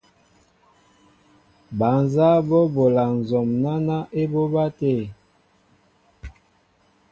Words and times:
Bal 1.77 1.97
nzáá 2.05 2.37
bɔ́ 2.47 2.63
bola 2.73 3.03
nzɔm 3.17 3.47
náná 3.63 3.97
ébobá 4.21 4.65
tê. 4.77 4.93